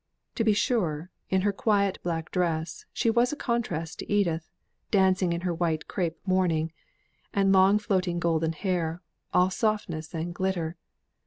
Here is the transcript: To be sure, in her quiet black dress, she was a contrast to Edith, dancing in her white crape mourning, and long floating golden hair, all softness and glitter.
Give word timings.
To 0.33 0.43
be 0.43 0.53
sure, 0.53 1.11
in 1.29 1.41
her 1.41 1.53
quiet 1.53 1.99
black 2.01 2.31
dress, 2.31 2.85
she 2.91 3.11
was 3.11 3.31
a 3.31 3.35
contrast 3.35 3.99
to 3.99 4.11
Edith, 4.11 4.49
dancing 4.89 5.31
in 5.31 5.41
her 5.41 5.53
white 5.53 5.87
crape 5.87 6.17
mourning, 6.25 6.71
and 7.35 7.53
long 7.53 7.77
floating 7.77 8.17
golden 8.17 8.53
hair, 8.53 9.03
all 9.31 9.51
softness 9.51 10.11
and 10.15 10.33
glitter. 10.33 10.75